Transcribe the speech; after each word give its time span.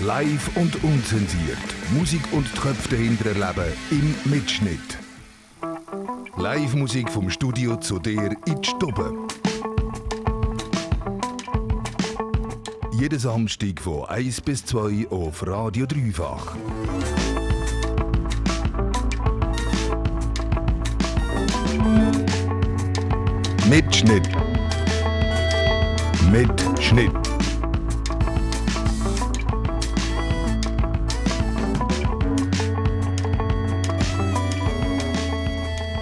Live 0.00 0.56
und 0.56 0.82
unzensiert. 0.84 1.58
Musik 1.90 2.22
und 2.32 2.52
Köpfe 2.54 2.90
dahinter 2.90 3.26
erleben 3.26 3.72
im 3.90 4.14
Mitschnitt. 4.30 4.98
Live-Musik 6.36 7.10
vom 7.10 7.30
Studio 7.30 7.76
zu 7.76 7.98
dir 7.98 8.36
in 8.46 8.60
die 8.60 8.68
Stube. 8.68 9.26
Jeden 12.92 13.18
Samstag 13.18 13.80
von 13.80 14.04
1 14.04 14.42
bis 14.42 14.64
2 14.66 15.08
auf 15.10 15.46
Radio 15.46 15.86
Dreifach. 15.86 16.56
Mitschnitt. 23.68 24.28
Mitschnitt. 26.30 27.10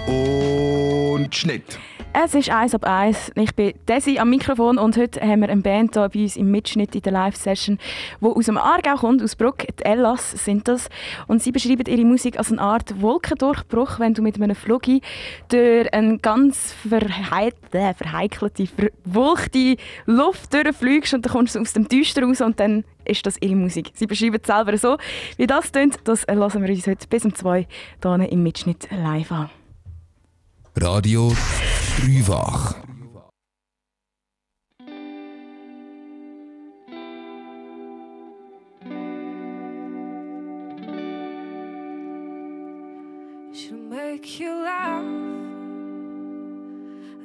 Und 0.05 1.35
Schnitt. 1.35 1.79
Es 2.23 2.33
ist 2.33 2.49
eins 2.49 2.73
ab 2.73 2.85
eins. 2.85 3.29
Ich 3.35 3.53
bin 3.55 3.73
Desi 3.89 4.19
am 4.19 4.29
Mikrofon 4.29 4.77
und 4.77 4.95
heute 4.95 5.19
haben 5.19 5.41
wir 5.41 5.49
eine 5.49 5.61
Band 5.61 5.95
hier 5.95 6.07
bei 6.07 6.21
uns 6.21 6.37
im 6.37 6.49
Mitschnitt 6.49 6.95
in 6.95 7.01
der 7.01 7.11
Live-Session, 7.11 7.77
die 8.21 8.25
aus 8.25 8.45
dem 8.45 8.57
Aargau 8.57 8.95
kommt, 8.95 9.21
aus 9.21 9.35
Bruck. 9.35 9.57
Die 9.57 9.83
Ellas 9.83 10.31
sind 10.31 10.65
das. 10.69 10.87
Und 11.27 11.43
sie 11.43 11.51
beschreiben 11.51 11.83
ihre 11.85 12.05
Musik 12.05 12.37
als 12.37 12.53
eine 12.53 12.61
Art 12.61 13.01
Wolkendurchbruch, 13.01 13.99
wenn 13.99 14.13
du 14.13 14.21
mit 14.21 14.41
einem 14.41 14.55
Fluggi 14.55 15.01
durch 15.49 15.93
eine 15.93 16.17
ganz 16.19 16.73
verheit 16.87 17.55
äh, 17.73 17.93
verwulchte 17.93 19.75
Luft 20.05 20.53
durchfliegst 20.53 21.15
und 21.15 21.25
dann 21.25 21.33
kommst 21.33 21.55
du 21.55 21.59
aus 21.59 21.73
dem 21.73 21.89
Düster 21.89 22.23
raus 22.23 22.39
und 22.39 22.61
dann 22.61 22.85
ist 23.03 23.25
das 23.25 23.41
ihre 23.41 23.57
Musik. 23.57 23.91
Sie 23.93 24.07
beschreiben 24.07 24.39
es 24.41 24.47
selber 24.47 24.77
so. 24.77 24.97
Wie 25.35 25.47
das 25.47 25.69
klingt, 25.69 25.99
das 26.05 26.25
lassen 26.27 26.63
wir 26.63 26.69
uns 26.69 26.87
heute 26.87 27.07
bis 27.09 27.25
um 27.25 27.35
zwei 27.35 27.67
hier 28.01 28.31
im 28.31 28.41
Mitschnitt 28.41 28.87
live 28.89 29.33
an. 29.33 29.49
Radio 30.77 31.33
She'll 43.53 43.77
make 43.77 44.39
you 44.39 44.53
laugh. 44.63 45.05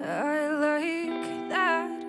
I 0.01 0.49
like 0.67 1.49
that. 1.51 2.05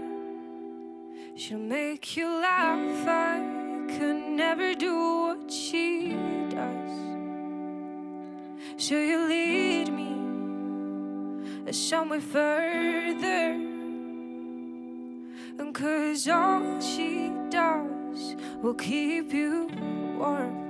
She'll 1.36 1.58
make 1.58 2.16
you 2.16 2.28
laugh. 2.28 3.08
I 3.08 3.40
could 3.88 4.22
never 4.38 4.76
do 4.76 4.96
what 4.96 5.52
she 5.52 6.16
does. 6.50 6.92
So 8.78 8.96
you 8.96 9.28
lead 11.72 12.04
me 12.04 12.20
further. 12.20 13.56
And 15.58 15.74
cause 15.74 16.28
all 16.28 16.82
she 16.82 17.32
does 17.50 18.36
will 18.62 18.74
keep 18.74 19.32
you 19.32 19.70
warm. 20.18 20.61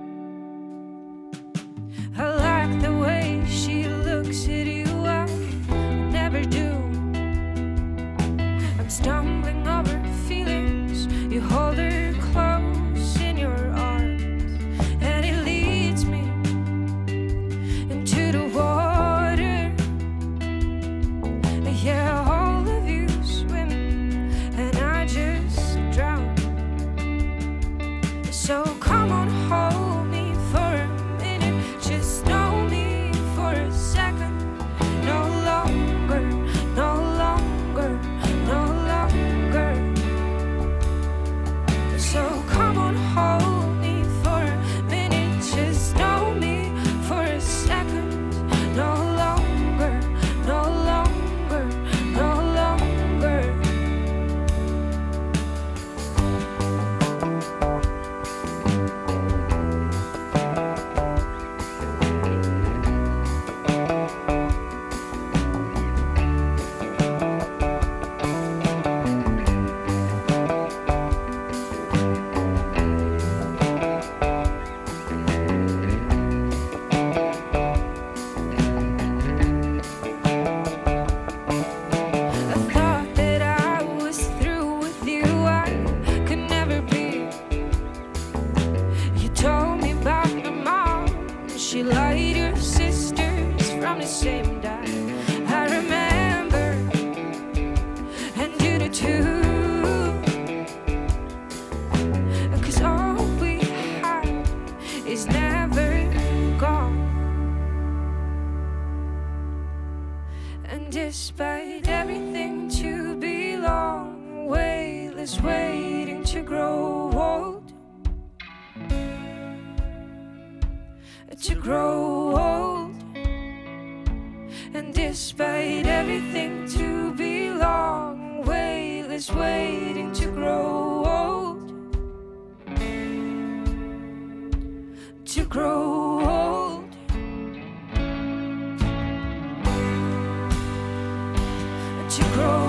To 142.12 142.24
grow 142.34 142.61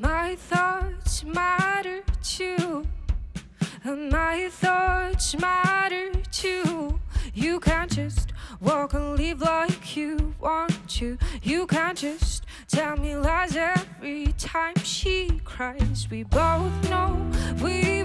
My 0.00 0.36
thoughts 0.36 1.24
matter 1.24 2.02
too. 2.22 2.86
My 3.84 4.48
thoughts 4.50 5.36
matter 5.38 6.12
too. 6.32 6.98
You 7.34 7.60
can't 7.60 7.90
just 7.90 8.32
walk 8.60 8.94
and 8.94 9.16
leave 9.16 9.40
like 9.40 9.96
you 9.96 10.34
want 10.40 10.88
to. 10.90 11.18
You 11.42 11.66
can't 11.66 11.98
just 11.98 12.44
tell 12.68 12.96
me 12.96 13.16
lies 13.16 13.56
every 13.56 14.32
time 14.38 14.76
she 14.82 15.40
cries. 15.44 16.08
We 16.10 16.24
both 16.24 16.90
know 16.90 17.30
we 17.62 18.03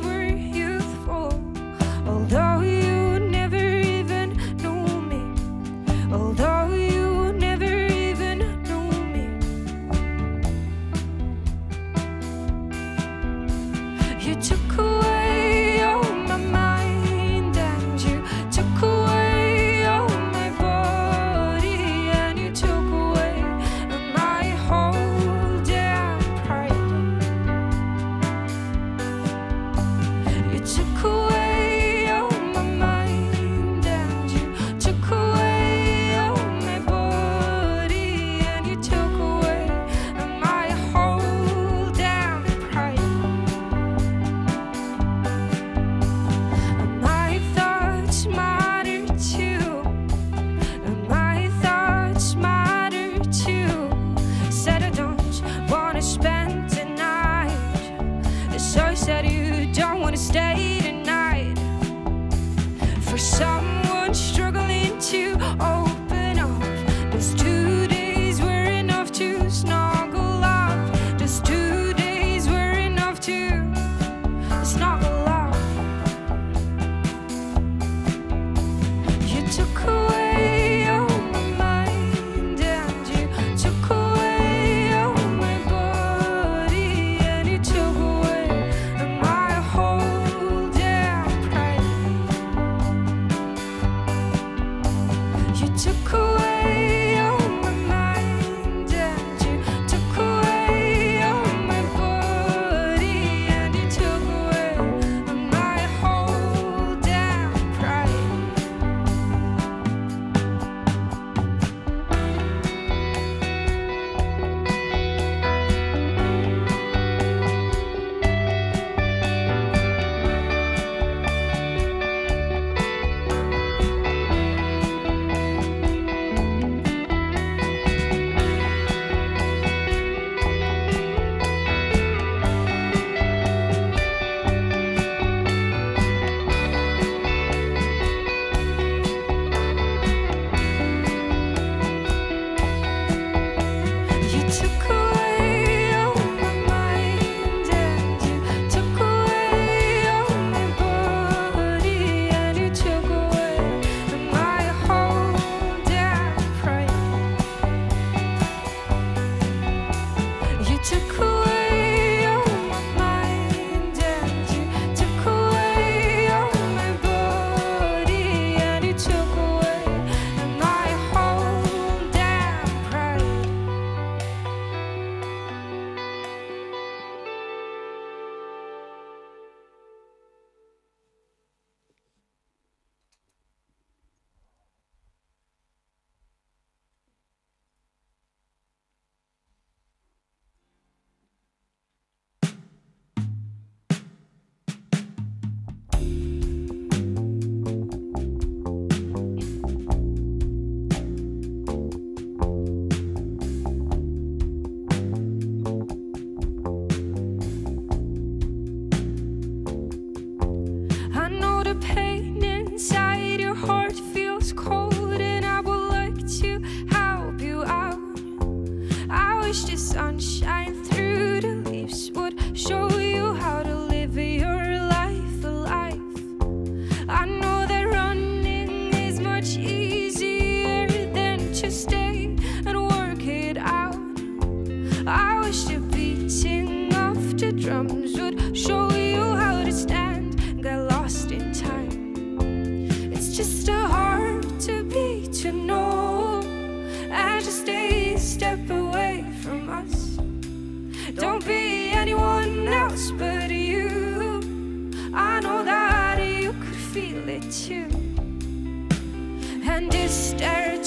dirt. 260.39 260.78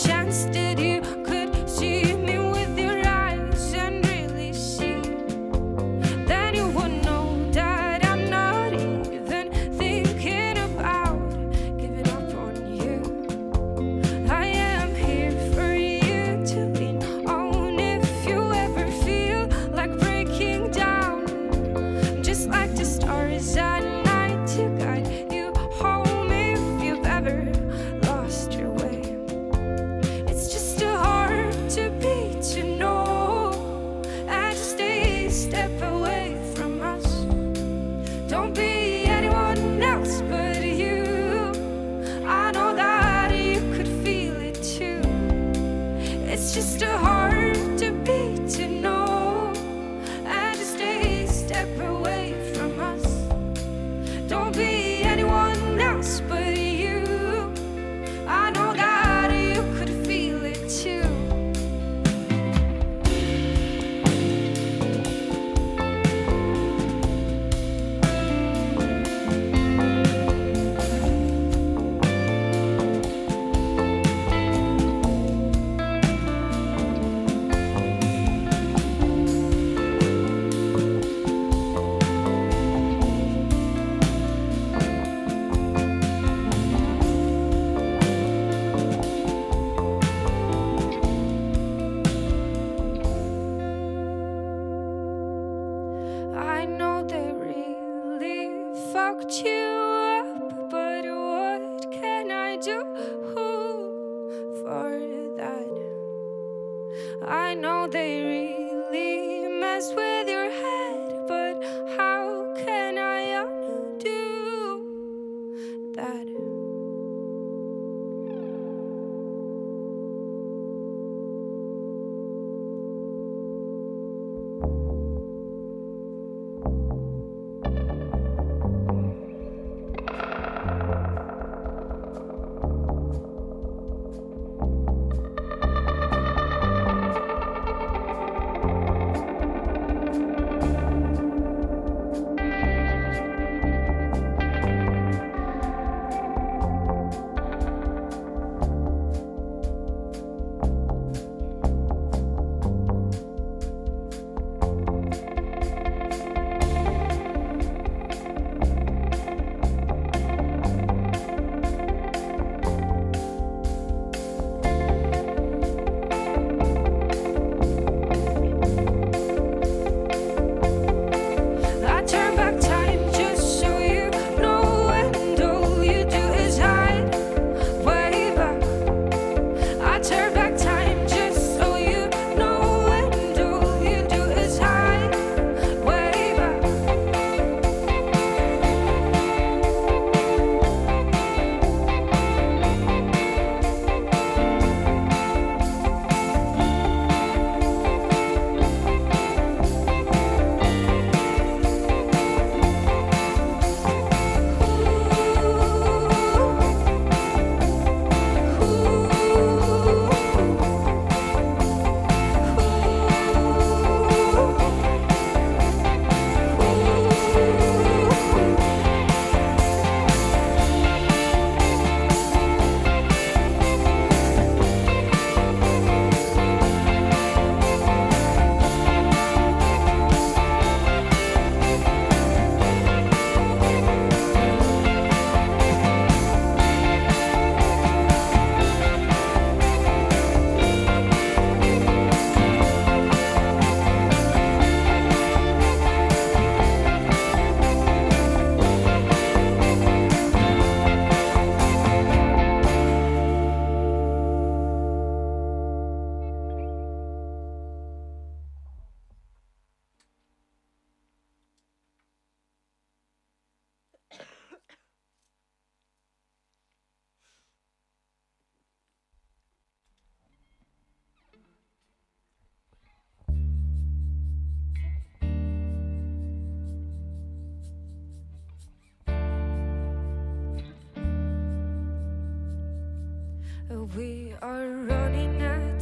Don't 54.33 54.57
be 54.57 54.72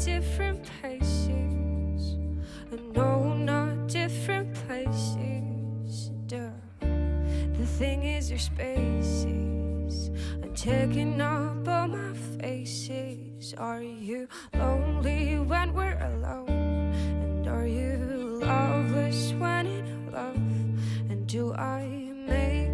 different 0.04 0.64
places, 0.80 2.16
no, 2.95 3.35
not 3.35 3.87
different 3.88 4.54
places. 4.66 6.11
Duh. 6.26 6.49
The 6.80 7.66
thing 7.66 8.04
is, 8.04 8.30
your 8.30 8.38
spaces. 8.38 10.11
I'm 10.42 10.54
taking 10.54 11.21
up 11.21 11.69
all 11.69 11.88
my 11.88 12.14
faces. 12.40 13.52
Are 13.59 13.83
you 13.83 14.26
lonely 14.54 15.38
when 15.38 15.75
we're 15.75 15.99
alone? 15.99 16.49
And 16.49 17.47
are 17.47 17.66
you 17.66 18.40
loveless 18.42 19.35
when 19.35 19.66
in 19.66 20.12
love? 20.12 20.37
And 21.11 21.26
do 21.26 21.52
I 21.52 21.85
make 22.26 22.70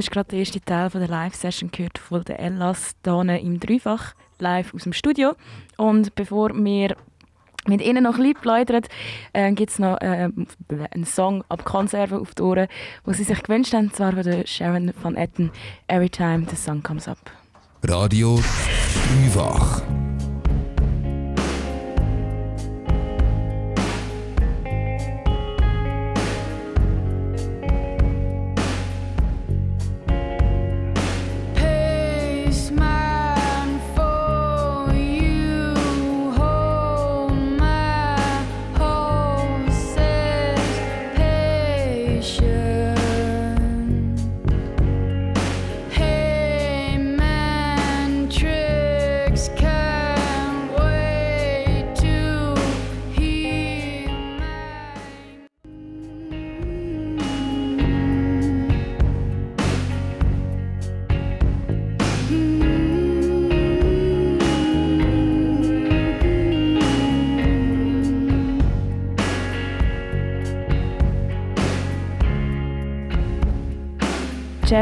hast 0.00 0.10
gerade 0.10 0.30
den 0.30 0.38
ersten 0.40 0.64
Teil 0.64 0.90
von 0.90 1.00
der 1.00 1.10
Live-Session 1.10 1.70
gehört 1.70 1.98
von 1.98 2.24
der 2.24 2.40
Ellas 2.40 2.94
hier 3.04 3.40
im 3.40 3.60
Dreifach, 3.60 4.14
live 4.38 4.72
aus 4.74 4.84
dem 4.84 4.92
Studio. 4.92 5.34
Und 5.76 6.14
bevor 6.14 6.54
wir 6.54 6.96
mit 7.66 7.82
ihnen 7.82 8.04
noch 8.04 8.18
ein 8.18 8.32
bisschen 8.32 8.82
äh, 9.34 9.52
gibt 9.52 9.70
es 9.70 9.78
noch 9.78 10.00
äh, 10.00 10.30
einen 10.90 11.04
Song 11.04 11.44
ab 11.50 11.64
Konserve 11.64 12.18
auf 12.18 12.34
die 12.34 12.42
Ohren, 12.42 12.68
den 13.06 13.14
sie 13.14 13.24
sich 13.24 13.42
gewünscht 13.42 13.74
haben, 13.74 13.92
zwar 13.92 14.12
von 14.12 14.22
der 14.22 14.46
Sharon 14.46 14.92
van 15.02 15.16
Etten, 15.16 15.50
«Every 15.86 16.08
time 16.08 16.46
the 16.48 16.56
sun 16.56 16.82
comes 16.82 17.06
up». 17.06 17.18
Radio 17.82 18.40
Dreifach. 18.94 19.82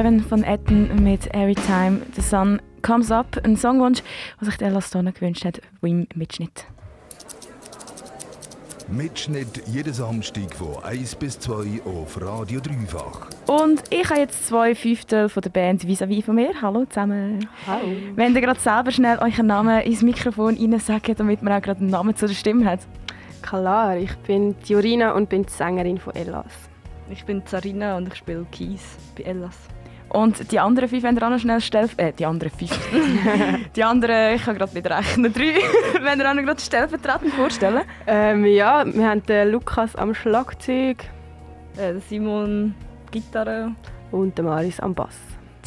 Sharon 0.08 0.24
van 0.30 0.42
Etten 0.42 1.02
mit 1.02 1.26
«Every 1.34 1.54
time 1.54 2.00
the 2.14 2.22
sun 2.22 2.62
comes 2.80 3.10
up», 3.10 3.38
ein 3.44 3.58
Songwunsch, 3.58 4.02
den 4.40 4.46
sich 4.46 4.56
der 4.56 4.68
Ellas 4.68 4.90
hier 4.90 5.02
gewünscht 5.02 5.44
hat, 5.44 5.60
im 5.82 6.06
Mitschnitt. 6.14 6.64
Mitschnitt 8.88 9.66
jeden 9.66 9.92
Samstag 9.92 10.54
von 10.54 10.82
1 10.82 11.14
bis 11.16 11.38
2 11.40 11.82
auf 11.84 12.18
Radio 12.22 12.58
Dreifach. 12.58 13.28
Und 13.48 13.82
ich 13.90 14.08
habe 14.08 14.20
jetzt 14.20 14.46
zwei 14.46 14.74
Fünftel 14.74 15.28
von 15.28 15.42
der 15.42 15.50
Band 15.50 15.84
vis-à-vis 15.84 16.24
von 16.24 16.36
mir. 16.36 16.52
Hallo 16.62 16.86
zusammen. 16.86 17.46
Hallo. 17.66 17.88
Wenn 18.14 18.34
ihr 18.34 18.40
gerade 18.40 18.60
selber 18.60 18.90
schnell 18.90 19.18
euren 19.18 19.46
Namen 19.46 19.82
ins 19.82 20.00
Mikrofon 20.00 20.56
sagt, 20.78 21.20
damit 21.20 21.42
man 21.42 21.52
auch 21.52 21.60
gerade 21.60 21.80
einen 21.80 21.90
Namen 21.90 22.16
zu 22.16 22.26
der 22.26 22.34
Stimme 22.34 22.64
hat. 22.64 22.80
Klar, 23.42 23.98
ich 23.98 24.16
bin 24.26 24.56
Jorina 24.64 25.12
und 25.12 25.28
bin 25.28 25.42
die 25.42 25.52
Sängerin 25.52 25.98
von 25.98 26.14
Ellas. 26.14 26.70
Ich 27.10 27.26
bin 27.26 27.44
Zarina 27.44 27.98
und 27.98 28.08
ich 28.08 28.14
spiele 28.14 28.46
Keys 28.50 28.96
bei 29.14 29.24
Ellas. 29.24 29.68
Und 30.10 30.50
die 30.52 30.58
anderen 30.58 30.88
fünf 30.88 31.04
ihr 31.04 31.22
auch 31.22 31.30
noch 31.30 31.38
schnell 31.38 31.60
stellen. 31.60 31.90
Äh, 31.98 32.12
die 32.12 32.24
anderen 32.24 32.50
fünf. 32.50 32.78
die 33.76 33.84
anderen, 33.84 34.36
ich 34.36 34.42
kann 34.42 34.56
gerade 34.56 34.72
nicht 34.74 34.88
rechnen, 34.88 35.32
drei, 35.32 35.54
wollen 36.02 36.20
ihr 36.20 36.30
auch 36.30 36.34
noch 36.34 36.42
gerade 36.42 36.60
stellvertretend 36.60 37.34
vorstellen. 37.34 37.82
Ähm, 38.06 38.44
ja, 38.46 38.84
wir 38.86 39.08
haben 39.08 39.22
den 39.24 39.50
Lukas 39.50 39.94
am 39.96 40.14
Schlagzeug 40.14 41.04
Äh, 41.76 41.94
Simon, 42.08 42.74
Gitarre. 43.10 43.72
und 44.10 44.36
den 44.38 44.46
Maris 44.46 44.80
am 44.80 44.94
Bass. 44.94 45.16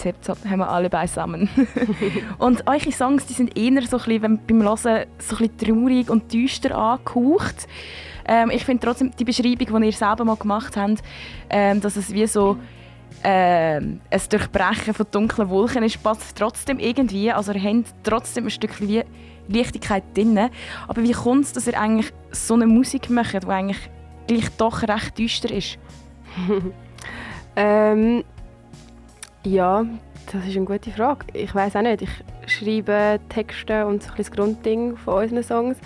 Jetzt 0.03 0.27
haben 0.29 0.57
wir 0.59 0.69
alle 0.69 0.89
beisammen. 0.89 1.47
und 2.39 2.67
eure 2.67 2.91
Songs 2.91 3.27
die 3.27 3.33
sind 3.33 3.55
eher 3.55 3.83
so 3.83 3.97
ein 3.97 4.03
bisschen, 4.03 4.21
wenn 4.23 4.39
beim 4.47 4.63
Hören 4.63 4.77
so 4.77 4.89
ein 4.89 5.05
bisschen 5.17 5.57
traurig 5.57 6.09
und 6.09 6.33
düster 6.33 6.75
angehaucht. 6.75 7.67
Ähm, 8.25 8.49
ich 8.49 8.65
finde 8.65 8.85
trotzdem 8.85 9.11
die 9.19 9.23
Beschreibung, 9.23 9.81
die 9.81 9.87
ihr 9.87 9.93
selber 9.93 10.25
mal 10.25 10.37
gemacht 10.37 10.75
habt, 10.75 11.03
ähm, 11.51 11.81
dass 11.81 11.97
es 11.97 12.13
wie 12.13 12.25
so 12.25 12.57
ähm, 13.23 14.01
ein 14.09 14.21
Durchbrechen 14.29 14.93
von 14.93 15.05
dunklen 15.11 15.49
Wolken 15.49 15.83
ist, 15.83 16.01
passt 16.01 16.37
trotzdem 16.37 16.79
irgendwie. 16.79 17.31
Also 17.31 17.51
ihr 17.51 17.61
habt 17.61 17.93
trotzdem 18.03 18.45
ein 18.45 18.49
Stückchen 18.49 18.87
wie 18.87 19.03
Leichtigkeit 19.47 20.03
drin. 20.15 20.49
Aber 20.87 21.03
wie 21.03 21.11
kommt 21.11 21.45
es, 21.45 21.53
dass 21.53 21.67
ihr 21.67 21.79
eigentlich 21.79 22.11
so 22.31 22.53
eine 22.55 22.67
Musik 22.67 23.09
macht, 23.09 23.33
die 23.33 23.47
eigentlich 23.47 23.89
gleich 24.27 24.49
doch 24.57 24.83
recht 24.83 25.17
düster 25.17 25.51
ist? 25.51 25.77
Ähm, 27.55 28.23
ja, 29.43 29.85
das 30.31 30.47
ist 30.47 30.55
eine 30.55 30.65
gute 30.65 30.91
Frage. 30.91 31.25
Ich 31.33 31.53
weiß 31.53 31.75
auch 31.75 31.81
nicht. 31.81 32.03
Ich 32.03 32.09
schreibe 32.47 33.19
Texte 33.29 33.85
und 33.85 34.03
so 34.03 34.11
ein 34.11 34.17
das 34.17 34.31
Grundding 34.31 34.95
von 34.95 35.23
unseren 35.23 35.43
Songs 35.43 35.77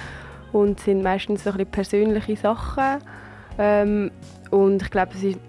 und 0.51 0.79
sind 0.79 1.01
meistens 1.01 1.43
so 1.43 1.49
ein 1.49 1.57
bisschen 1.57 1.71
persönliche 1.71 2.35
Sachen. 2.35 2.99
Ähm, 3.57 4.11
und 4.51 4.81
ich 4.81 4.91
glaube, 4.91 5.13
es 5.15 5.23
ist 5.23 5.39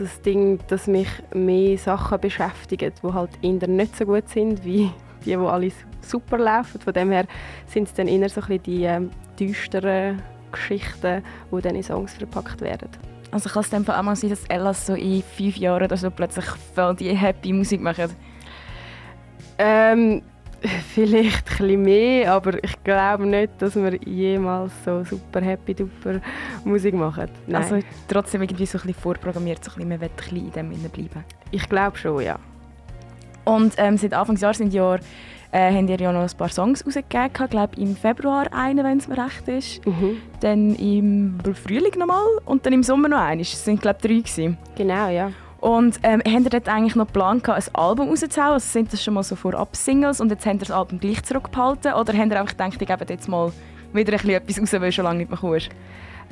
das 0.00 0.20
Ding, 0.22 0.58
dass 0.68 0.86
mich 0.86 1.08
mehr 1.34 1.78
Sachen 1.78 2.20
beschäftigen, 2.20 2.92
die 3.02 3.12
halt 3.12 3.30
eher 3.42 3.68
nicht 3.68 3.96
so 3.96 4.04
gut 4.06 4.28
sind, 4.28 4.64
wie 4.64 4.90
die, 5.24 5.30
die 5.30 5.36
alle 5.36 5.72
super 6.00 6.38
laufen. 6.38 6.80
Von 6.80 6.92
dem 6.92 7.10
her 7.10 7.26
sind 7.66 7.88
es 7.88 7.94
dann 7.94 8.08
eher 8.08 8.28
so 8.28 8.40
ein 8.40 8.46
bisschen 8.46 8.62
die 8.62 8.84
ähm, 8.84 9.10
düsteren 9.38 10.22
Geschichten, 10.52 11.22
die 11.50 11.60
dann 11.60 11.74
in 11.74 11.82
Songs 11.82 12.14
verpackt 12.14 12.60
werden. 12.60 12.88
Also 13.30 13.50
kann 13.50 13.62
es 13.62 13.70
dann 13.70 13.88
auch 13.88 14.02
mal 14.02 14.14
sein, 14.14 14.30
dass 14.30 14.44
Ellas 14.44 14.86
so 14.86 14.94
in 14.94 15.22
fünf 15.22 15.56
Jahren 15.56 15.82
oder 15.82 15.96
so 15.96 16.10
plötzlich 16.10 16.44
voll 16.74 16.94
die 16.94 17.16
happy 17.16 17.52
Musik 17.52 17.80
macht? 17.80 18.14
Ähm, 19.58 20.22
vielleicht 20.94 21.60
ein 21.60 21.82
mehr, 21.82 22.32
aber 22.32 22.62
ich 22.62 22.82
glaube 22.82 23.26
nicht, 23.26 23.50
dass 23.58 23.76
wir 23.76 23.94
jemals 24.06 24.72
so 24.84 25.04
super 25.04 25.40
happy 25.40 25.74
duper 25.74 26.20
Musik 26.64 26.94
machen. 26.94 27.28
Nein. 27.46 27.62
Also 27.62 27.78
trotzdem 28.08 28.42
irgendwie 28.42 28.66
so 28.66 28.78
ein 28.78 28.86
bisschen 28.86 29.02
vorprogrammiert, 29.02 29.64
so 29.64 29.70
ein 29.72 29.74
bisschen, 29.74 29.88
man 29.88 30.00
will 30.00 30.08
ein 30.08 30.16
bisschen 30.16 30.36
in 30.36 30.52
dem 30.52 30.72
innen 30.72 30.90
bleiben. 30.90 31.24
ich 31.50 31.68
glaube 31.68 31.96
schon, 31.96 32.22
ja. 32.22 32.38
Und 33.44 33.74
ähm, 33.76 33.98
seit 33.98 34.14
Anfangsjahr 34.14 34.54
sind 34.54 34.72
Jahr 34.72 35.00
äh, 35.52 35.72
haben 35.72 35.86
ihr 35.86 35.98
ja 35.98 36.10
noch 36.10 36.22
ein 36.22 36.36
paar 36.36 36.48
Songs 36.48 36.84
rausgegeben, 36.84 37.30
ich 37.44 37.50
glaube 37.50 37.80
im 37.80 37.94
Februar 37.94 38.46
einen, 38.52 38.84
wenn 38.84 38.98
es 38.98 39.06
mir 39.06 39.18
recht 39.18 39.46
ist. 39.46 39.86
Mhm. 39.86 40.16
Dann 40.40 40.74
im 40.76 41.38
Frühling 41.54 41.92
nochmal 41.96 42.26
und 42.44 42.66
dann 42.66 42.72
im 42.72 42.82
Sommer 42.82 43.08
noch 43.08 43.20
einen. 43.20 43.42
Es 43.42 43.64
sind 43.64 43.80
glaube 43.80 43.98
ich 44.00 44.08
drei 44.08 44.18
gewesen. 44.20 44.58
Genau, 44.76 45.08
ja. 45.08 45.30
Und 45.64 45.98
ähm, 46.02 46.20
habt 46.26 46.44
ihr 46.44 46.50
dort 46.50 46.68
eigentlich 46.68 46.94
noch 46.94 47.10
Plan 47.10 47.40
gehabt, 47.40 47.70
ein 47.70 47.74
Album 47.74 48.10
rauszuhauen? 48.10 48.52
Also 48.52 48.70
sind 48.70 48.92
das 48.92 49.02
schon 49.02 49.14
mal 49.14 49.22
so 49.22 49.34
Vorab-Singles 49.34 50.20
und 50.20 50.30
jetzt 50.30 50.44
habt 50.44 50.56
ihr 50.56 50.58
das 50.58 50.70
Album 50.70 51.00
gleich 51.00 51.22
zurückgehalten? 51.22 51.94
Oder 51.94 52.12
habt 52.12 52.30
ihr 52.30 52.38
einfach 52.38 52.52
gedacht, 52.52 52.82
ich 52.82 52.86
gebe 52.86 53.06
jetzt 53.08 53.28
mal 53.30 53.50
wieder 53.94 54.12
ein 54.12 54.18
bisschen 54.18 54.30
etwas 54.34 54.60
raus, 54.60 54.80
weil 54.82 54.92
schon 54.92 55.04
lange 55.04 55.20
nicht 55.20 55.30
mehr 55.30 55.38
kommst? 55.38 55.70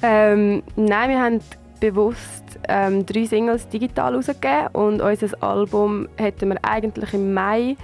Ähm, 0.02 0.62
nein, 0.76 1.08
wir 1.08 1.18
haben 1.18 1.40
bewusst 1.80 2.44
ähm, 2.68 3.06
drei 3.06 3.24
Singles 3.24 3.66
digital 3.70 4.16
rausgegeben 4.16 4.66
und 4.74 5.00
unser 5.00 5.42
Album 5.42 6.10
hätten 6.16 6.50
wir 6.50 6.58
eigentlich 6.60 7.14
im 7.14 7.32
Mai 7.32 7.78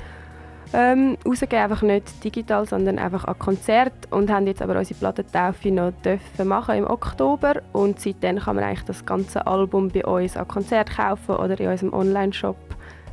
ähm, 0.72 1.16
rausgegeben, 1.26 1.64
einfach 1.64 1.82
nicht 1.82 2.24
digital, 2.24 2.66
sondern 2.66 2.98
einfach 2.98 3.24
an 3.24 3.38
Konzert 3.38 3.92
und 4.10 4.30
haben 4.30 4.46
jetzt 4.46 4.62
aber 4.62 4.78
unsere 4.78 4.98
Plattentaufe 4.98 5.70
noch 5.70 5.92
dürfen 6.04 6.48
machen 6.48 6.76
im 6.76 6.86
Oktober 6.86 7.62
und 7.72 8.00
seitdem 8.00 8.38
kann 8.38 8.56
man 8.56 8.64
eigentlich 8.64 8.84
das 8.84 9.04
ganze 9.06 9.46
Album 9.46 9.88
bei 9.88 10.04
uns 10.04 10.36
an 10.36 10.46
Konzert 10.48 10.90
kaufen 10.90 11.36
oder 11.36 11.58
in 11.58 11.68
unserem 11.68 11.92
Online-Shop 11.92 12.56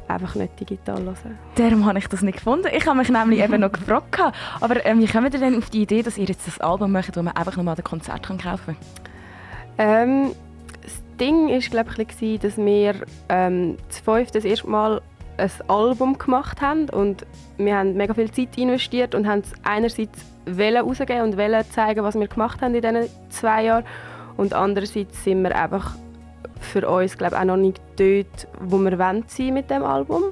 einfach 0.08 0.36
nicht 0.36 0.60
digital 0.60 1.02
hören. 1.02 1.38
Darum 1.56 1.86
habe 1.86 2.00
ich 2.00 2.08
das 2.08 2.22
nicht 2.22 2.38
gefunden. 2.38 2.68
Ich 2.72 2.86
habe 2.86 2.98
mich 2.98 3.10
nämlich 3.10 3.41
eben 3.41 3.60
noch 3.60 3.72
gefragt. 3.72 4.20
Aber 4.62 4.86
ähm, 4.86 5.00
wie 5.00 5.08
kommt 5.08 5.34
ihr 5.34 5.39
denn 5.39 5.58
auf 5.58 5.70
die 5.70 5.82
Idee, 5.82 6.04
dass 6.04 6.18
ihr 6.18 6.26
jetzt 6.26 6.48
das 6.48 6.60
Album 6.60 6.91
macht, 6.91 7.15
das 7.15 7.24
man 7.24 7.36
einfach 7.36 7.58
nochmal 7.58 7.76
an 7.76 7.84
Konzert 7.84 8.24
kann 8.24 8.38
kaufen 8.38 8.76
Ähm, 9.78 10.32
das 10.84 11.02
Ding 11.20 11.50
war, 11.50 11.60
glaube 11.84 12.06
ich, 12.20 12.39
dass 12.39 12.58
wir 12.58 12.96
ähm, 13.30 13.78
das 13.88 14.00
fünfte 14.00 14.38
das 14.39 14.46
erste 14.46 14.70
Mal 14.70 15.02
ein 15.38 15.52
Album 15.67 16.17
gemacht 16.17 16.62
haben 16.62 16.89
und 16.89 17.26
wir 17.58 17.78
haben 17.78 17.95
mega 17.95 18.13
viel 18.13 18.32
Zeit 18.32 18.58
investiert 18.58 19.15
und 19.15 19.28
haben 19.28 19.39
es 19.41 19.54
einerseits 19.63 20.26
wollen 20.45 20.84
rausgeben 20.84 21.21
und 21.21 21.38
wollen 21.38 21.63
zeigen, 21.71 22.04
was 22.04 22.15
wir 22.15 22.28
gemacht 22.28 22.62
haben 22.62 22.76
in 22.76 22.82
diesen 22.82 23.10
zwei 23.30 23.65
Jahren 23.65 23.86
und 24.38 24.54
andererseits 24.54 25.24
sind 25.24 25.43
wir 25.43 25.56
einfach 25.56 25.95
für 26.60 26.88
uns, 26.88 27.17
glaube 27.17 27.36
ich, 27.36 27.41
auch 27.41 27.45
noch 27.45 27.58
nicht 27.58 27.82
dort, 27.98 28.48
wo 28.60 28.78
wir 28.78 28.98
wollen 28.98 29.24
sein 29.28 29.54
mit 29.54 29.69
dem 29.69 29.84
Album. 29.84 30.24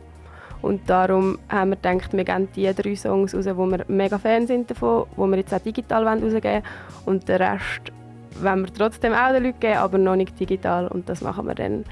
Und 0.61 0.89
darum 0.89 1.39
haben 1.49 1.71
wir 1.71 1.75
gedacht, 1.75 2.13
wir 2.13 2.23
geben 2.23 2.47
die 2.55 2.73
drei 2.73 2.95
Songs 2.95 3.35
raus, 3.35 3.45
wo 3.53 3.65
wir 3.65 3.83
mega 3.89 4.17
Fan 4.17 4.47
sind 4.47 4.71
davon, 4.71 5.05
wo 5.17 5.27
wir 5.27 5.37
jetzt 5.37 5.53
auch 5.53 5.59
digital 5.59 6.05
wollen 6.05 6.23
rausgeben 6.23 6.63
Und 7.05 7.27
den 7.27 7.41
Rest 7.41 7.91
wollen 8.41 8.65
wir 8.65 8.73
trotzdem 8.73 9.13
auch 9.13 9.33
den 9.33 9.43
Leuten 9.43 9.59
geben, 9.59 9.77
aber 9.77 9.97
noch 9.97 10.15
nicht 10.15 10.39
digital. 10.39 10.87
Und 10.87 11.09
das 11.09 11.21
machen 11.21 11.47
wir 11.47 11.55
dann 11.55 11.83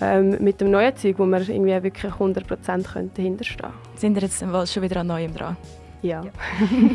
ähm, 0.00 0.36
mit 0.40 0.60
dem 0.60 0.70
neuen 0.70 0.96
Zeug, 0.96 1.18
wo 1.18 1.26
wir 1.26 1.40
irgendwie 1.48 1.82
wirklich 1.82 2.12
100% 2.12 3.10
dahinter 3.14 3.44
stehen 3.44 3.60
können. 3.60 3.74
Sind 3.96 4.16
ihr 4.16 4.22
jetzt 4.22 4.52
wohl 4.52 4.66
schon 4.66 4.82
wieder 4.82 5.00
an 5.00 5.08
Neuem 5.08 5.34
dran? 5.34 5.56
Ja. 6.02 6.22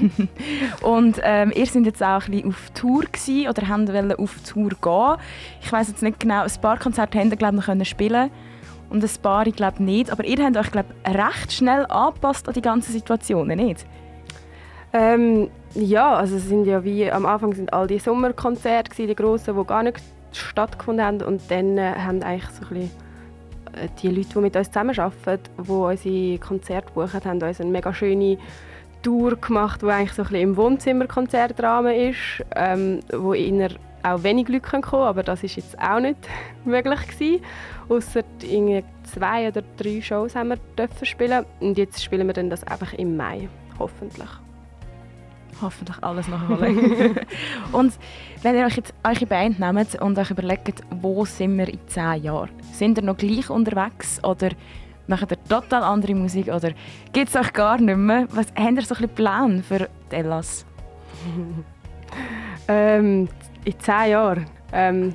Und 0.81 1.19
ähm, 1.23 1.53
ihr 1.55 1.65
seid 1.65 1.85
jetzt 1.85 2.03
auch 2.03 2.25
ein 2.25 2.31
bisschen 2.31 2.49
auf 2.49 2.69
Tour 2.73 3.03
gewesen, 3.03 3.47
oder 3.49 3.67
haben 3.67 3.87
wollen 3.87 4.11
auf 4.13 4.35
Tour 4.41 4.69
gehen. 4.81 5.15
Ich 5.61 5.71
weiß 5.71 5.87
jetzt 5.87 6.03
nicht 6.03 6.19
genau, 6.19 6.43
ein 6.43 6.61
paar 6.61 6.77
Konzerte 6.77 7.17
haben 7.17 7.29
ihr, 7.29 7.37
glaube 7.37 7.55
ich, 7.55 7.59
noch 7.59 7.65
können 7.65 7.85
spielen 7.85 8.29
und 8.89 9.03
ein 9.03 9.09
paar, 9.21 9.47
ich 9.47 9.55
glaube 9.55 9.81
nicht. 9.81 10.11
Aber 10.11 10.25
ihr 10.25 10.43
habt 10.43 10.57
euch, 10.57 10.71
glaube 10.71 10.89
ich, 11.05 11.17
recht 11.17 11.53
schnell 11.53 11.85
angepasst 11.85 12.47
an 12.47 12.53
die 12.53 12.61
ganze 12.61 12.91
Situation, 12.91 13.47
nicht? 13.47 13.85
Ähm, 14.93 15.49
ja, 15.73 16.13
also 16.13 16.37
sind 16.37 16.65
ja 16.65 16.83
wie 16.83 17.11
am 17.11 17.25
Anfang 17.25 17.53
sind 17.53 17.71
all 17.73 17.87
die 17.87 17.99
Sommerkonzerte 17.99 19.07
die 19.07 19.15
grossen, 19.15 19.55
die 19.57 19.65
gar 19.65 19.83
nicht 19.83 20.01
stattgefunden 20.37 21.05
haben 21.05 21.21
und 21.21 21.41
dann 21.49 21.77
äh, 21.77 21.93
haben 21.97 22.23
eigentlich 22.23 22.49
so 22.51 22.65
ein 22.65 22.69
bisschen 22.69 22.91
äh, 23.73 23.87
die 24.01 24.09
Leute, 24.09 24.29
die 24.29 24.39
mit 24.39 24.55
uns 24.55 24.67
zusammenarbeiten, 24.67 25.49
die 25.57 25.71
unsere 25.71 26.37
Konzerte 26.39 26.91
buchen, 26.93 27.23
haben 27.23 27.41
uns 27.41 27.61
eine 27.61 27.69
mega 27.69 27.93
schöne 27.93 28.37
Tour 29.03 29.35
gemacht, 29.35 29.81
die 29.81 29.87
eigentlich 29.87 30.13
so 30.13 30.23
ein 30.23 30.29
bisschen 30.29 30.49
im 30.49 30.57
Wohnzimmerkonzertrahmen 30.57 31.93
ist, 31.93 32.43
ähm, 32.55 32.99
wo 33.11 33.33
inner 33.33 33.69
auch 34.03 34.23
wenig 34.23 34.47
Leute 34.47 34.61
kommen 34.61 34.83
können, 34.83 35.03
aber 35.03 35.23
das 35.23 35.43
ist 35.43 35.55
jetzt 35.55 35.77
auch 35.79 35.99
nicht 35.99 36.17
möglich 36.65 37.07
gewesen. 37.07 37.43
Ausser 37.89 38.23
zwei 39.03 39.47
oder 39.47 39.63
drei 39.77 40.01
Shows 40.01 40.35
haben 40.35 40.49
wir 40.49 40.57
dürfen 40.77 41.05
spielen 41.05 41.45
und 41.59 41.77
jetzt 41.77 42.03
spielen 42.03 42.27
wir 42.27 42.33
dann 42.33 42.49
das 42.49 42.63
einfach 42.63 42.93
im 42.93 43.15
Mai, 43.15 43.49
hoffentlich. 43.79 44.29
Hoffentlich 45.61 46.03
alles 46.03 46.27
nachholen. 46.27 47.19
und 47.71 47.93
wenn 48.47 48.55
ihr 48.55 48.65
euch 48.65 48.77
jetzt 48.77 48.93
eure 49.03 49.25
Band 49.25 49.59
nehmt 49.59 50.01
und 50.01 50.17
euch 50.17 50.31
überlegt, 50.31 50.81
wo 51.01 51.25
sind 51.25 51.57
wir 51.57 51.67
in 51.67 51.85
zehn 51.87 52.23
Jahren? 52.23 52.49
Sind 52.71 52.97
ihr 52.97 53.03
noch 53.03 53.17
gleich 53.17 53.49
unterwegs 53.49 54.23
oder 54.23 54.51
macht 55.05 55.31
ihr 55.31 55.43
total 55.49 55.83
andere 55.83 56.15
Musik 56.15 56.47
oder 56.47 56.71
gibt 57.11 57.27
es 57.27 57.35
euch 57.35 57.51
gar 57.51 57.77
nicht 57.77 57.97
mehr? 57.97 58.25
Was, 58.31 58.47
habt 58.55 58.77
ihr 58.77 58.81
so 58.83 58.95
ein 58.95 59.01
bisschen 59.01 59.09
Plan 59.09 59.63
für 59.63 59.89
die 60.11 60.15
Ellas? 60.15 60.65
Ähm, 62.69 63.29
in 63.63 63.79
zehn 63.79 64.11
Jahren? 64.11 64.45
Ähm, 64.73 65.13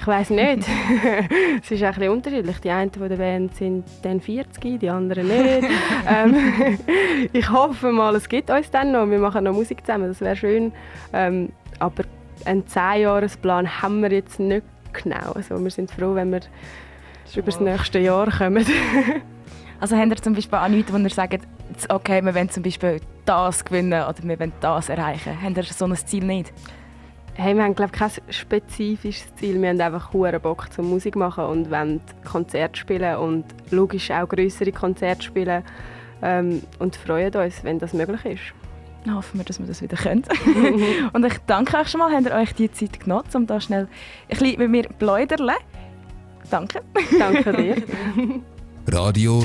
ich 0.00 0.06
weiß 0.06 0.30
nicht. 0.30 0.66
es 1.62 1.70
ist 1.70 1.82
ein 1.82 1.94
bisschen 1.94 2.12
unterschiedlich. 2.12 2.58
Die 2.60 2.70
einen 2.70 2.90
von 2.90 3.10
der 3.10 3.16
Band 3.16 3.54
sind 3.56 3.84
dann 4.02 4.20
40, 4.20 4.80
die 4.80 4.88
anderen 4.88 5.28
nicht. 5.28 5.68
ähm, 6.08 6.78
ich 7.30 7.50
hoffe 7.50 7.92
mal, 7.92 8.14
es 8.14 8.26
gibt 8.26 8.48
uns 8.48 8.70
dann 8.70 8.92
noch. 8.92 9.06
Wir 9.06 9.18
machen 9.18 9.44
noch 9.44 9.52
Musik 9.52 9.84
zusammen, 9.84 10.08
das 10.08 10.22
wäre 10.22 10.36
schön. 10.36 10.72
Ähm, 11.12 11.52
aber 11.78 12.04
einen 12.44 12.64
10-Jahres-Plan 12.64 13.82
haben 13.82 14.02
wir 14.02 14.12
jetzt 14.12 14.40
nicht 14.40 14.64
genau. 14.92 15.32
Also 15.32 15.62
wir 15.62 15.70
sind 15.70 15.90
froh, 15.90 16.14
wenn 16.14 16.32
wir 16.32 16.40
über 17.34 17.46
das 17.46 17.60
nächste 17.60 17.98
Jahr 17.98 18.30
kommen. 18.30 18.66
Also 19.80 19.96
habt 19.96 20.10
ihr 20.10 20.16
zum 20.16 20.34
Beispiel 20.34 20.58
auch 20.58 20.66
nichts, 20.66 20.92
wo 20.92 20.96
ihr 20.96 21.08
sagt, 21.08 21.46
okay, 21.88 22.20
wir 22.24 22.34
wollen 22.34 22.50
zum 22.50 22.64
Beispiel 22.64 23.00
das 23.24 23.64
gewinnen 23.64 24.02
oder 24.02 24.16
wir 24.22 24.40
wollen 24.40 24.52
das 24.60 24.88
erreichen? 24.88 25.40
Habt 25.40 25.56
ihr 25.56 25.62
so 25.62 25.84
ein 25.84 25.94
Ziel 25.94 26.24
nicht? 26.24 26.52
Hey, 27.34 27.54
wir 27.54 27.62
haben 27.62 27.76
glaube 27.76 27.92
ich, 27.94 27.98
kein 28.00 28.10
spezifisches 28.30 29.32
Ziel. 29.36 29.62
Wir 29.62 29.68
haben 29.68 29.80
einfach 29.80 30.12
hure 30.12 30.40
Bock 30.40 30.72
zum 30.72 30.90
Musik 30.90 31.14
machen 31.14 31.44
und 31.44 31.70
wollen 31.70 32.00
Konzerte 32.24 32.76
spielen 32.76 33.18
und 33.18 33.44
logisch 33.70 34.10
auch 34.10 34.28
größere 34.28 34.72
Konzerte 34.72 35.22
spielen 35.22 35.62
ähm, 36.22 36.62
und 36.80 36.96
freuen 36.96 37.32
uns, 37.36 37.62
wenn 37.62 37.78
das 37.78 37.92
möglich 37.92 38.24
ist. 38.24 38.57
Dann 39.08 39.16
hoffen 39.16 39.40
wir, 39.40 39.44
dass 39.46 39.58
wir 39.58 39.66
das 39.66 39.80
wieder 39.80 39.96
können. 39.96 40.22
und 41.14 41.24
ich 41.24 41.38
danke 41.46 41.78
euch 41.78 41.88
schon 41.88 42.00
mal, 42.00 42.12
habt 42.12 42.26
ihr 42.26 42.34
euch 42.34 42.52
die 42.52 42.70
Zeit 42.70 43.00
genutzt, 43.00 43.34
um 43.34 43.46
da 43.46 43.58
schnell 43.58 43.88
ein 44.28 44.38
bisschen 44.38 44.58
mit 44.58 44.70
mir 44.70 44.82
zu 44.86 44.92
plaudern. 44.98 45.50
Danke. 46.50 46.82
Danke 47.18 47.52
dir. 47.54 47.76
Radio 48.92 49.42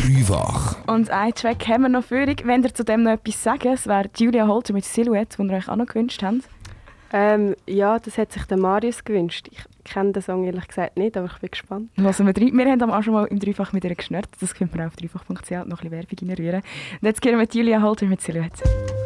Dreifach. 0.00 0.84
Und 0.88 1.10
einen 1.10 1.32
Track 1.32 1.68
haben 1.68 1.82
wir 1.82 1.88
noch 1.90 2.02
für 2.02 2.26
euch. 2.26 2.44
Wenn 2.44 2.64
ihr 2.64 2.74
zu 2.74 2.84
dem 2.84 3.04
noch 3.04 3.12
etwas 3.12 3.40
sagen, 3.40 3.72
es 3.72 3.86
wäre 3.86 4.10
Julia 4.16 4.48
Holter 4.48 4.72
mit 4.72 4.84
Silhouette, 4.84 5.36
die 5.40 5.48
ihr 5.48 5.56
euch 5.58 5.68
auch 5.68 5.76
noch 5.76 5.86
gewünscht 5.86 6.20
habt. 6.24 6.48
Ähm, 7.12 7.54
ja, 7.68 8.00
das 8.00 8.18
hat 8.18 8.32
sich 8.32 8.42
der 8.46 8.58
Marius 8.58 9.04
gewünscht. 9.04 9.48
Ich 9.52 9.60
kenne 9.88 10.12
den 10.12 10.22
Song 10.22 10.44
ehrlich 10.44 10.68
gesagt 10.68 10.96
nicht, 10.96 11.16
aber 11.16 11.26
ich 11.26 11.38
bin 11.38 11.50
gespannt. 11.50 11.90
Hören 11.96 12.26
wir 12.26 12.36
rein. 12.36 12.58
Wir 12.58 12.70
haben 12.70 12.90
am 12.90 13.02
schon 13.02 13.14
mal 13.14 13.24
im 13.26 13.38
Dreifach 13.38 13.72
mit 13.72 13.84
ihr 13.84 13.94
geschnurrt. 13.94 14.28
Das 14.40 14.54
können 14.54 14.70
wir 14.72 14.86
auf 14.86 14.96
dreifach.ch 14.96 15.50
noch 15.66 15.82
ein 15.82 15.90
bisschen 15.90 15.90
Werbung 15.90 16.28
reinrühren. 16.28 16.62
Und 17.00 17.06
jetzt 17.06 17.22
gehen 17.22 17.32
wir 17.32 17.38
mit 17.38 17.54
Julia 17.54 17.82
Holter 17.82 18.06
mit 18.06 18.20
Silhouette. 18.20 18.97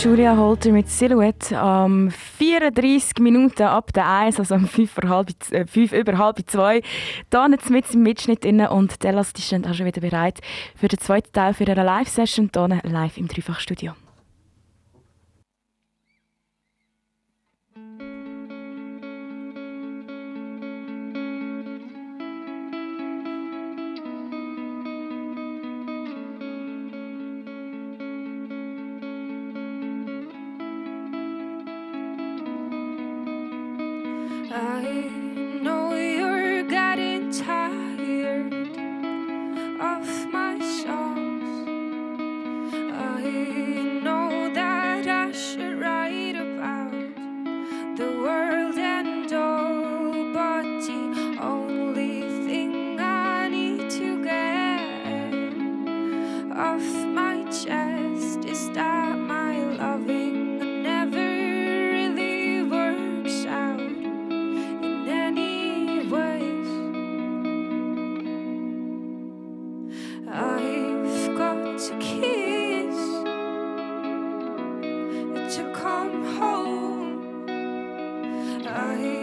Julia 0.00 0.36
Holter 0.36 0.70
mit 0.70 0.88
Silhouette 0.88 1.58
am 1.58 2.12
34 2.12 3.18
Minuten 3.18 3.64
ab 3.64 3.92
der 3.92 4.08
1, 4.08 4.38
also 4.38 4.54
um 4.54 4.68
5, 4.68 4.92
vor 4.92 5.08
halb, 5.08 5.30
äh, 5.50 5.66
5 5.66 5.92
über 5.92 6.18
halb 6.18 6.38
2. 6.46 6.82
Da 7.30 7.48
jetzt 7.48 7.68
mit 7.68 7.92
im 7.92 8.04
Mitschnitt 8.04 8.44
drin 8.44 8.60
und 8.60 9.02
Dallas 9.02 9.32
die 9.32 9.42
stehen 9.42 9.66
auch 9.66 9.74
schon 9.74 9.86
wieder 9.86 10.00
bereit 10.00 10.38
für 10.76 10.86
den 10.86 11.00
zweiten 11.00 11.32
Teil 11.32 11.52
für 11.52 11.64
ihre 11.64 11.82
Live-Session 11.82 12.50
hier 12.54 12.80
live 12.84 13.16
im 13.16 13.26
Dreifachstudio. 13.26 13.94
I 78.70 79.17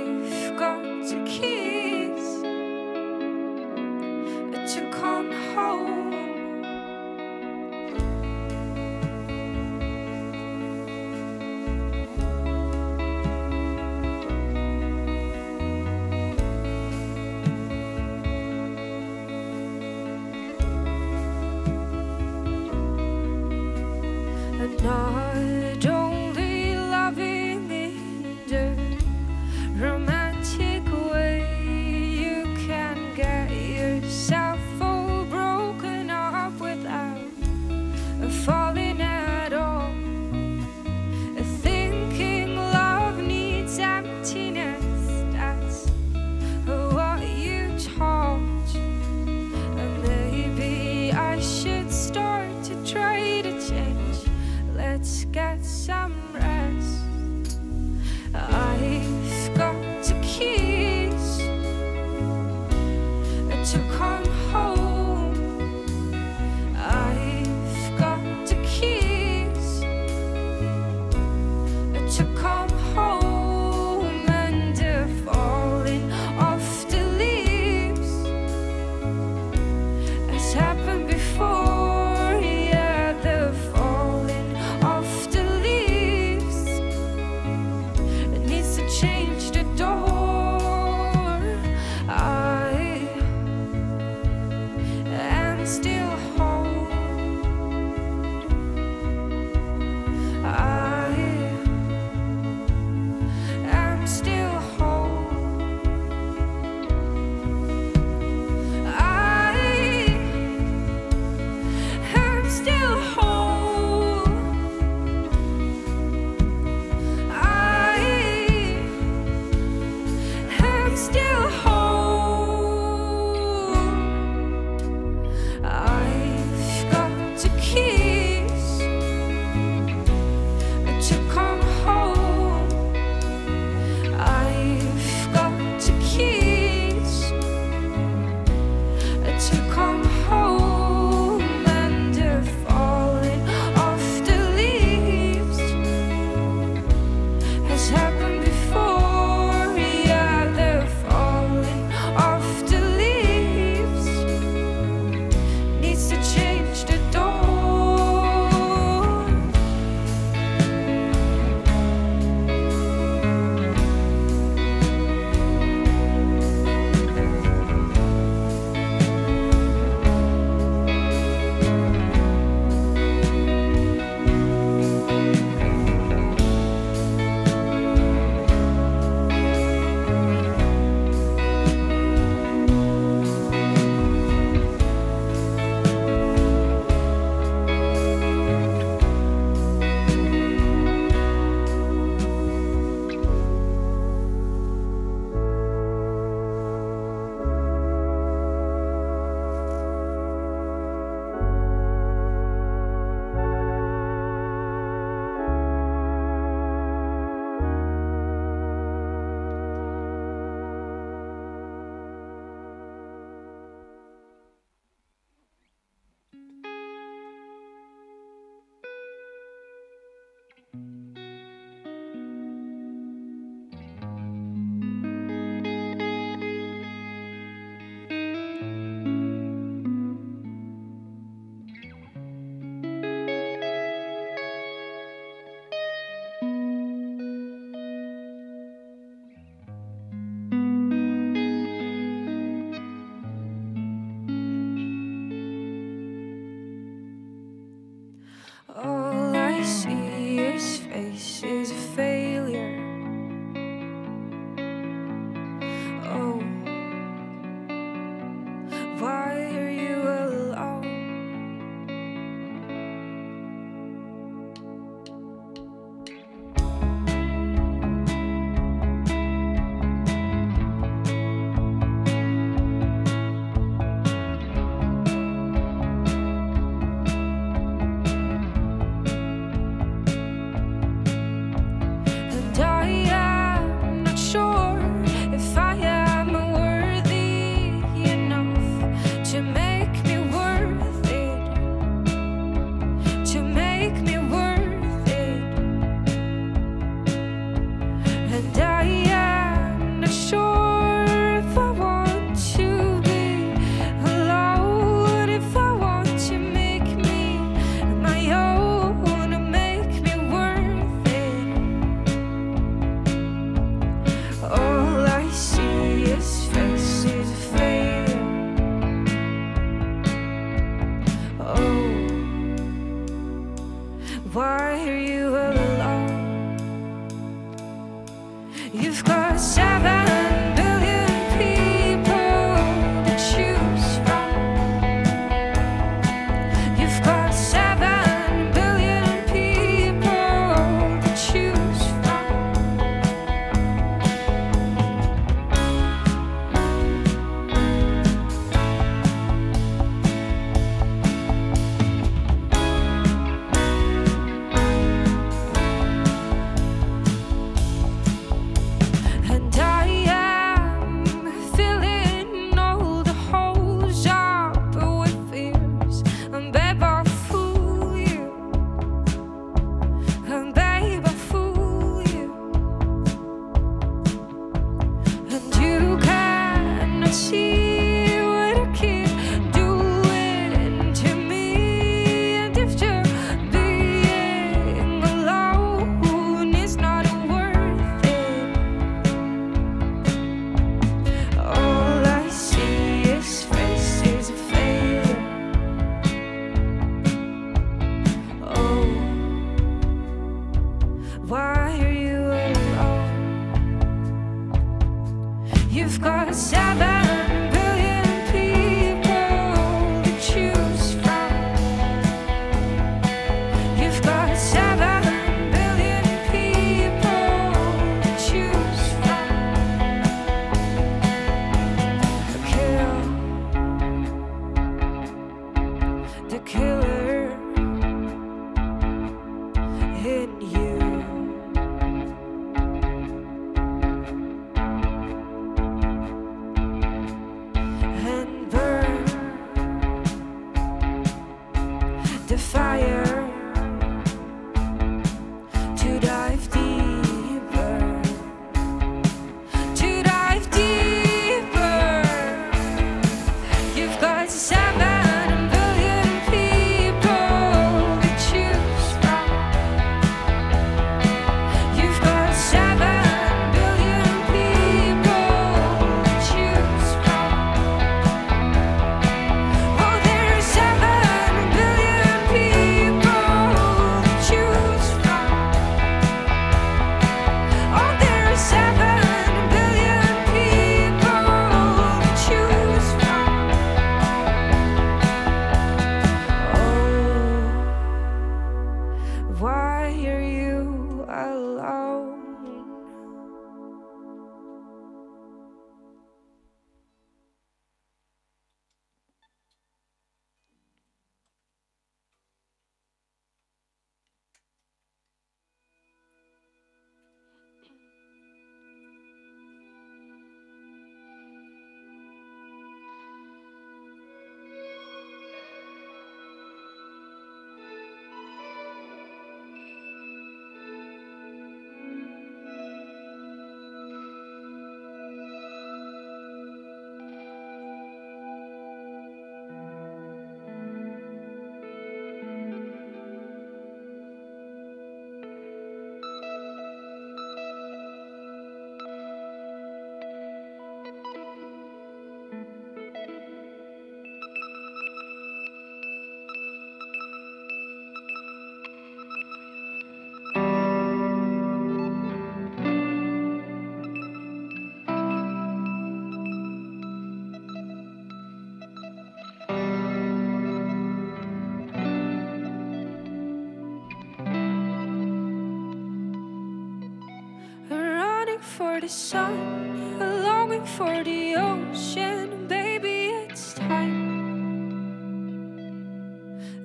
for 568.76 568.82
the 568.82 568.89
sun, 568.89 570.01
a 570.01 570.05
longing 570.23 570.65
for 570.65 571.01
the 571.03 571.36
ocean. 571.36 572.45
Baby, 572.47 573.07
it's 573.23 573.53
time. 573.53 574.03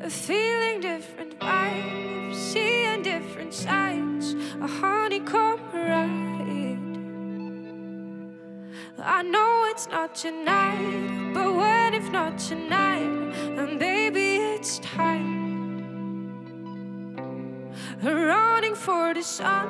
Feeling 0.08 0.80
different 0.80 1.38
vibes, 1.38 2.34
seeing 2.34 3.02
different 3.02 3.54
sights. 3.54 4.34
A 4.60 4.66
honeycomb 4.66 5.60
ride. 5.72 6.78
I 8.98 9.22
know 9.22 9.66
it's 9.70 9.86
not 9.86 10.16
tonight, 10.16 11.32
but 11.32 11.54
when 11.54 11.94
if 11.94 12.10
not 12.10 12.38
tonight, 12.38 13.32
and 13.58 13.78
baby, 13.78 14.36
it's 14.54 14.80
time. 14.80 15.30
Running 18.02 18.74
for 18.74 19.14
the 19.14 19.22
sun, 19.22 19.68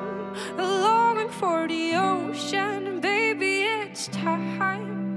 for 1.29 1.69
the 1.69 1.95
ocean, 1.95 3.01
baby, 3.01 3.63
it's 3.63 4.09
time. 4.09 5.10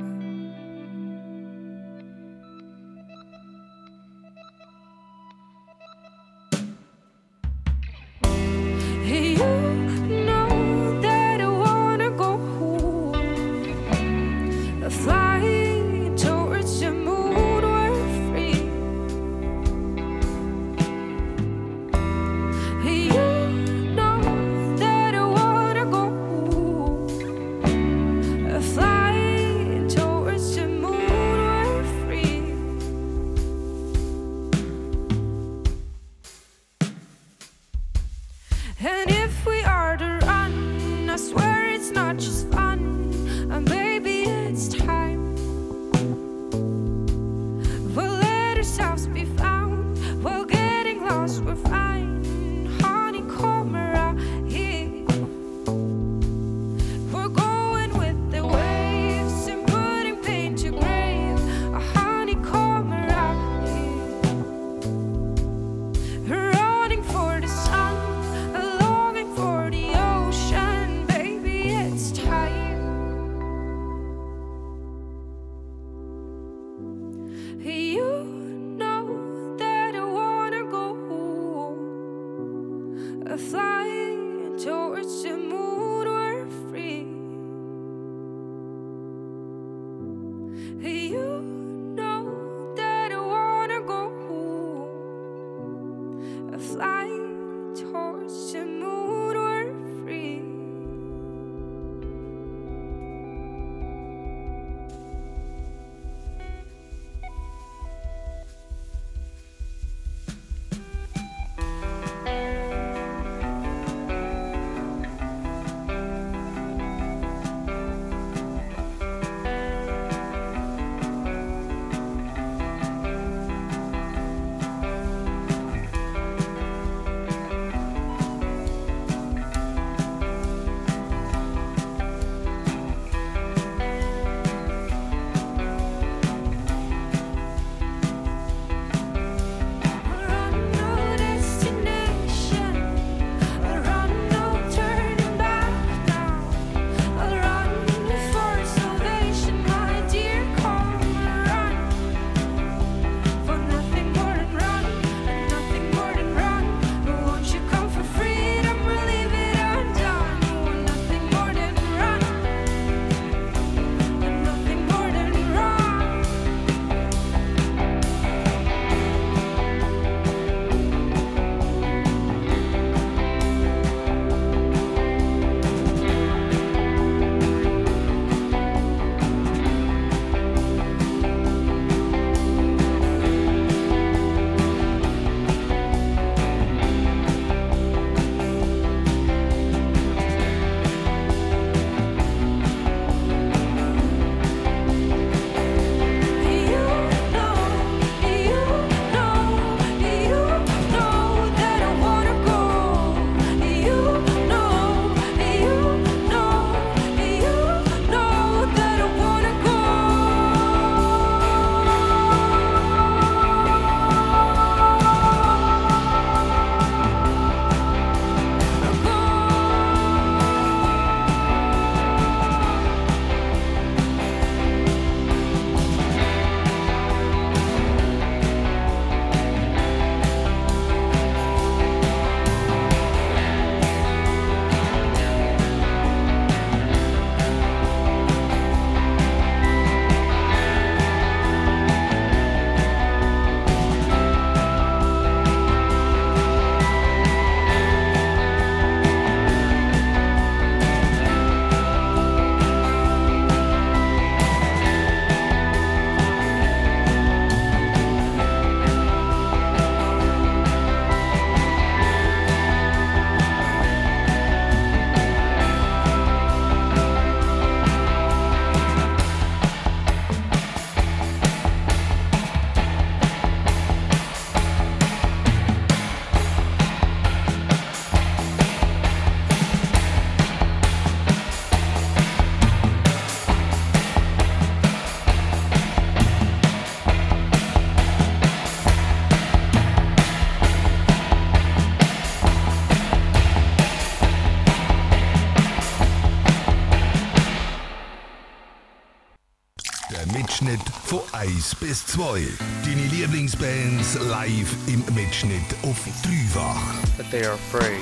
Bis 301.84 302.06
2. 302.06 302.48
Deine 302.86 303.08
Lieblingsbands 303.12 304.18
live 304.30 304.74
im 304.88 305.04
Mitschnitt 305.16 305.76
auf 305.84 306.00
dreifach. 306.24 306.80
that 307.18 307.30
they 307.30 307.44
are 307.44 307.56
afraid. 307.56 308.02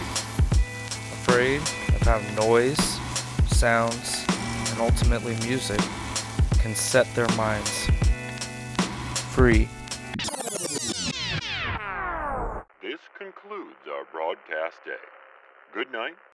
Afraid 1.26 1.62
of 1.96 2.02
how 2.06 2.20
noise, 2.36 3.00
sounds, 3.48 4.24
and 4.70 4.80
ultimately 4.80 5.36
music 5.48 5.82
can 6.62 6.76
set 6.76 7.08
their 7.16 7.28
minds 7.36 7.88
free. 9.34 9.68
This 12.84 13.02
concludes 13.18 13.82
our 13.90 14.06
broadcast 14.14 14.78
day. 14.86 15.02
Good 15.74 15.92
night 15.92 16.22